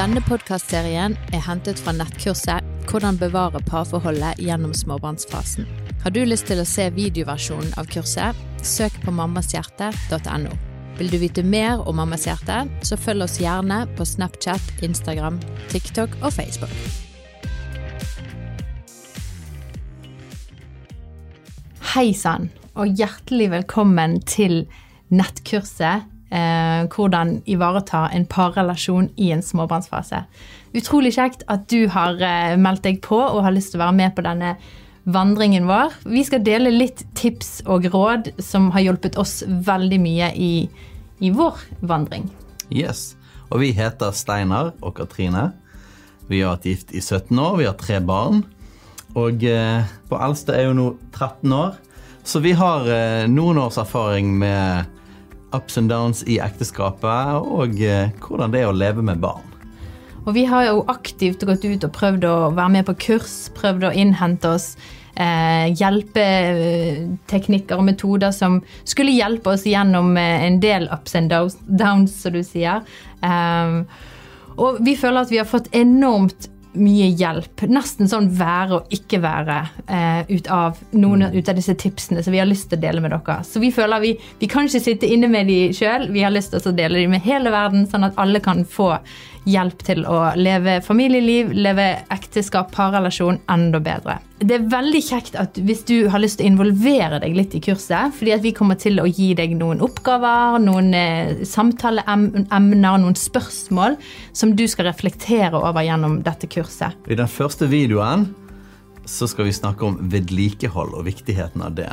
Denne 0.00 0.22
podkastserien 0.24 1.12
er 1.28 1.42
hentet 1.44 1.76
fra 1.84 1.92
nettkurset 1.92 2.64
'Hvordan 2.88 3.18
bevare 3.20 3.60
parforholdet 3.68 4.38
gjennom 4.40 4.72
småbarnsfasen'. 4.72 5.66
Har 6.00 6.10
du 6.10 6.22
lyst 6.24 6.46
til 6.48 6.62
å 6.62 6.64
se 6.64 6.86
videoversjonen 6.96 7.74
av 7.76 7.84
kurset, 7.84 8.38
søk 8.64 8.94
på 9.04 9.12
mammashjerte.no. 9.12 10.54
Vil 10.96 11.10
du 11.12 11.18
vite 11.20 11.42
mer 11.44 11.84
om 11.84 11.96
Mammas 12.00 12.24
hjerte, 12.24 12.62
så 12.80 12.96
følg 12.96 13.26
oss 13.26 13.36
gjerne 13.42 13.82
på 13.98 14.06
Snapchat, 14.08 14.72
Instagram, 14.80 15.36
TikTok 15.68 16.16
og 16.22 16.32
Facebook. 16.32 16.72
Hei 21.92 22.14
sann, 22.14 22.48
og 22.72 22.96
hjertelig 22.96 23.50
velkommen 23.50 24.22
til 24.24 24.64
nettkurset 25.10 26.08
eh, 26.30 26.86
'Hvordan 26.86 27.42
ivareta 27.46 28.08
en 28.14 28.26
parrelasjon 28.26 29.10
i 29.16 29.30
en 29.32 29.42
småbarnsfase'. 29.42 30.24
Utrolig 30.74 31.14
kjekt 31.14 31.42
at 31.48 31.68
du 31.70 31.88
har 31.88 32.20
eh, 32.22 32.56
meldt 32.56 32.82
deg 32.82 33.00
på 33.02 33.18
og 33.18 33.42
har 33.44 33.52
lyst 33.52 33.72
til 33.72 33.80
å 33.80 33.86
være 33.86 33.98
med 33.98 34.14
på 34.14 34.22
denne 34.22 34.56
vandringen 35.04 35.66
vår. 35.66 35.96
Vi 36.04 36.22
skal 36.24 36.44
dele 36.44 36.70
litt 36.70 37.04
tips 37.18 37.62
og 37.66 37.88
råd 37.90 38.32
som 38.38 38.70
har 38.70 38.84
hjulpet 38.84 39.18
oss 39.18 39.42
veldig 39.46 40.00
mye 40.00 40.30
i, 40.36 40.68
i 41.18 41.30
vår 41.34 41.58
vandring. 41.80 42.30
Yes. 42.70 43.16
Og 43.50 43.64
vi 43.64 43.72
heter 43.74 44.14
Steinar 44.14 44.72
og 44.80 44.94
Katrine. 45.00 45.50
Vi 46.30 46.44
har 46.44 46.54
vært 46.54 46.68
gift 46.70 46.92
i 46.94 47.02
17 47.02 47.34
år, 47.42 47.56
vi 47.58 47.66
har 47.66 47.74
tre 47.78 47.98
barn. 47.98 48.44
Og 49.18 49.42
eh, 49.42 49.82
på 50.06 50.18
eldste 50.22 50.54
er 50.54 50.68
jo 50.68 50.76
nå 50.78 50.86
13 51.10 51.50
år. 51.56 51.78
Så 52.22 52.42
vi 52.44 52.52
har 52.54 52.86
eh, 52.86 53.26
noen 53.26 53.58
års 53.58 53.80
erfaring 53.80 54.30
med 54.38 54.99
ups 55.56 55.78
and 55.78 55.90
downs 55.90 56.22
i 56.26 56.38
ekteskapet, 56.42 57.40
og 57.40 57.80
eh, 57.82 58.10
hvordan 58.22 58.52
det 58.54 58.62
er 58.62 58.70
å 58.70 58.76
leve 58.76 59.02
med 59.06 59.22
barn. 59.22 59.46
Og 60.26 60.34
vi 60.36 60.44
har 60.44 60.66
jo 60.68 60.84
aktivt 60.92 61.44
gått 61.48 61.64
ut 61.64 61.84
og 61.86 61.94
prøvd 61.96 62.24
å 62.28 62.50
være 62.54 62.74
med 62.76 62.88
på 62.88 62.96
kurs, 63.08 63.34
prøvd 63.56 63.88
å 63.88 63.94
innhente 63.96 64.48
oss 64.52 64.74
eh, 65.16 65.72
hjelpeteknikker 65.80 67.78
og 67.80 67.84
metoder 67.88 68.30
som 68.36 68.60
skulle 68.84 69.16
hjelpe 69.16 69.50
oss 69.54 69.66
gjennom 69.68 70.16
eh, 70.20 70.44
en 70.46 70.60
del 70.62 70.88
ups 70.92 71.16
and 71.18 71.30
downs, 71.32 71.56
downs 71.66 72.22
som 72.22 72.32
du 72.36 72.42
sier. 72.46 72.84
Eh, 73.24 73.68
og 74.60 74.80
vi 74.84 74.96
føler 74.98 75.20
at 75.24 75.32
vi 75.32 75.40
har 75.40 75.48
fått 75.48 75.72
enormt 75.76 76.50
mye 76.78 77.08
hjelp. 77.18 77.64
Nesten 77.70 78.10
sånn 78.10 78.28
være 78.38 78.78
og 78.78 78.92
ikke 78.94 79.20
være 79.22 79.56
eh, 79.90 80.30
ut, 80.30 80.50
av 80.54 80.78
noen 80.94 81.26
ut 81.34 81.50
av 81.50 81.58
disse 81.58 81.74
tipsene 81.78 82.22
som 82.22 82.34
vi 82.34 82.40
har 82.42 82.48
lyst 82.48 82.70
til 82.70 82.78
å 82.78 82.84
dele 82.84 83.02
med 83.02 83.14
dere. 83.14 83.40
Så 83.46 83.62
vi 83.62 83.72
føler 83.74 84.02
vi, 84.04 84.14
vi 84.40 84.50
kan 84.50 84.68
ikke 84.68 84.82
sitte 84.84 85.10
inne 85.10 85.30
med 85.32 85.50
de 85.50 85.60
sjøl, 85.76 86.08
vi 86.14 86.24
har 86.24 86.34
lyst 86.34 86.54
til 86.54 86.70
å 86.70 86.76
dele 86.76 87.02
de 87.02 87.10
med 87.10 87.26
hele 87.26 87.52
verden, 87.54 87.88
sånn 87.90 88.06
at 88.06 88.18
alle 88.20 88.42
kan 88.44 88.62
få 88.68 88.92
hjelp 89.48 89.82
til 89.86 90.02
å 90.08 90.32
leve 90.36 90.78
familieliv, 90.84 91.52
leve 91.56 91.86
ekteskap, 92.12 92.70
parrelasjon 92.74 93.40
enda 93.50 93.80
bedre. 93.82 94.18
Det 94.40 94.56
er 94.56 94.68
veldig 94.72 95.00
kjekt 95.04 95.36
at 95.40 95.58
hvis 95.64 95.82
du 95.88 96.08
har 96.12 96.22
lyst 96.22 96.40
til 96.40 96.48
å 96.48 96.50
involvere 96.52 97.20
deg 97.22 97.36
litt 97.36 97.56
i 97.56 97.62
kurset, 97.64 98.14
fordi 98.16 98.34
at 98.36 98.44
vi 98.44 98.54
kommer 98.56 98.78
til 98.80 99.00
å 99.00 99.08
gi 99.08 99.32
deg 99.36 99.56
noen 99.58 99.82
oppgaver, 99.84 100.60
noen 100.64 100.92
eh, 100.96 101.42
samtaleemner, 101.48 103.00
noen 103.04 103.18
spørsmål 103.18 103.98
som 104.32 104.54
du 104.56 104.66
skal 104.70 104.90
reflektere 104.90 105.56
over 105.56 105.84
gjennom 105.84 106.20
dette 106.26 106.48
kurset. 106.50 106.96
I 107.08 107.18
den 107.20 107.30
første 107.30 107.68
videoen 107.70 108.30
så 109.08 109.28
skal 109.28 109.48
vi 109.48 109.56
snakke 109.56 109.86
om 109.86 109.98
vedlikehold 110.12 110.94
og 110.94 111.06
viktigheten 111.08 111.64
av 111.66 111.76
det. 111.76 111.90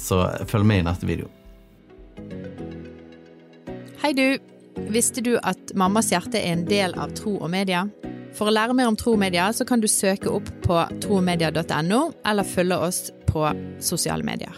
Så 0.00 0.24
følg 0.50 0.66
med 0.66 0.82
i 0.82 0.88
neste 0.88 1.08
video. 1.08 1.30
Hei 4.02 4.12
du! 4.16 4.55
Visste 4.76 5.20
du 5.24 5.36
at 5.40 5.72
Mammas 5.74 6.10
hjerte 6.12 6.40
er 6.40 6.52
en 6.52 6.66
del 6.68 6.94
av 7.00 7.14
Tro 7.16 7.36
og 7.40 7.50
Media? 7.52 7.86
For 8.36 8.50
å 8.50 8.52
lære 8.52 8.76
mer 8.76 8.90
om 8.90 8.96
Tro 8.98 9.14
og 9.16 9.22
Media 9.22 9.48
så 9.56 9.64
kan 9.68 9.80
du 9.80 9.88
søke 9.88 10.28
opp 10.28 10.50
på 10.66 10.82
tromedia.no, 11.04 12.02
eller 12.26 12.44
følge 12.44 12.82
oss 12.88 13.00
på 13.28 13.48
sosiale 13.80 14.26
medier. 14.26 14.52